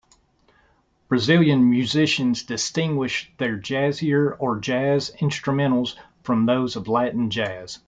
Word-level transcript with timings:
Brazilian 1.09 1.69
musicians 1.69 2.41
distinguish 2.41 3.31
their 3.37 3.55
jazzier 3.55 4.35
or 4.39 4.59
jazz 4.59 5.11
instrumentals 5.19 5.93
from 6.23 6.47
those 6.47 6.75
of 6.75 6.87
Latin 6.87 7.29
jazz. 7.29 7.79